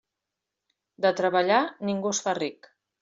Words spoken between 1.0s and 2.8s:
De treballar, ningú es fa ric.